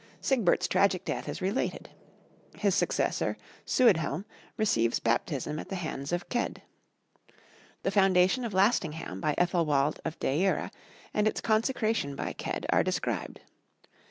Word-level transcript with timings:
Sigbert's 0.19 0.67
tragic 0.67 1.05
death 1.05 1.29
is 1.29 1.43
related. 1.43 1.91
His 2.57 2.73
successor, 2.73 3.37
Suidhelm, 3.67 4.25
receives 4.57 4.97
baptism 4.97 5.59
at 5.59 5.69
the 5.69 5.75
hands 5.75 6.11
of 6.11 6.25
Cedd. 6.27 6.63
The 7.83 7.91
foundation 7.91 8.43
of 8.43 8.51
Lastingham 8.51 9.21
by 9.21 9.35
Ethelwald 9.37 9.99
of 10.03 10.17
Deira 10.19 10.71
and 11.13 11.27
its 11.27 11.39
consecration 11.39 12.15
by 12.15 12.33
Cedd 12.35 12.65
are 12.69 12.81
described. 12.83 13.41